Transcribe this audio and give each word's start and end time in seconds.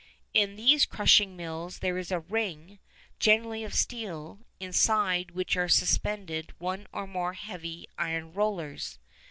In 0.33 0.55
these 0.55 0.87
crushing 0.87 1.35
mills 1.35 1.77
there 1.77 1.95
is 1.95 2.11
a 2.11 2.21
ring, 2.21 2.79
generally 3.19 3.63
of 3.63 3.75
steel, 3.75 4.39
inside 4.59 5.29
which 5.29 5.55
are 5.55 5.69
suspended 5.69 6.53
one 6.59 6.87
or 6.91 7.05
more 7.05 7.33
heavy 7.33 7.87
iron 7.99 8.33
rollers. 8.33 8.97